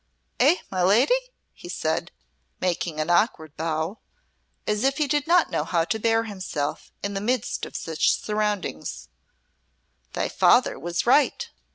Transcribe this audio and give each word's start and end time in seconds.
"Eh, 0.39 0.55
my 0.71 0.81
lady," 0.81 1.29
he 1.53 1.69
said, 1.69 2.11
making 2.59 2.99
an 2.99 3.11
awkward 3.11 3.55
bow, 3.55 3.99
as 4.65 4.83
if 4.83 4.97
he 4.97 5.05
did 5.05 5.27
not 5.27 5.51
know 5.51 5.63
how 5.63 5.85
to 5.85 5.99
bear 5.99 6.23
himself 6.23 6.91
in 7.03 7.13
the 7.13 7.21
midst 7.21 7.67
of 7.67 7.75
such 7.75 8.11
surroundings; 8.11 9.09
"thy 10.13 10.27
father 10.27 10.79
was 10.79 11.05
right." 11.05 11.51